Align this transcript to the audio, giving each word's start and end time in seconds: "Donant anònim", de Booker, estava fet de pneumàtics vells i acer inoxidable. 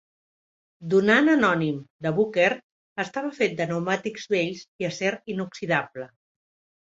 "Donant 0.91 1.27
anònim", 1.33 1.75
de 2.05 2.13
Booker, 2.19 2.47
estava 3.05 3.31
fet 3.41 3.53
de 3.59 3.67
pneumàtics 3.71 4.25
vells 4.33 4.63
i 4.85 4.87
acer 4.91 5.11
inoxidable. 5.35 6.09